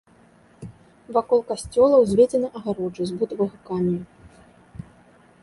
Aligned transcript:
Вакол 1.17 1.39
касцёла 1.51 1.95
ўзведзена 2.05 2.47
агароджа 2.61 3.03
з 3.11 3.19
бутавага 3.21 3.55
каменю. 3.69 4.91